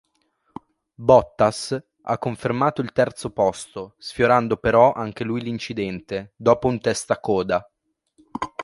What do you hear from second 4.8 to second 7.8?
anche lui l'incidente, dopo un testacoda.